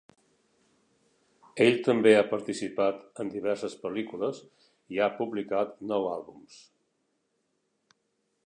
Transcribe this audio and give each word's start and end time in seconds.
Ell 1.65 1.77
també 1.87 2.13
ha 2.21 2.29
participat 2.31 3.21
en 3.25 3.31
diverses 3.35 3.77
pel·lícules 3.83 4.43
i 4.97 5.01
ha 5.09 5.13
publicat 5.21 5.77
nou 5.93 6.13
àlbums. 6.17 6.61